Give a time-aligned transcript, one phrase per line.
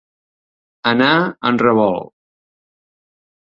[0.93, 1.11] Anar
[1.51, 2.11] en revolt.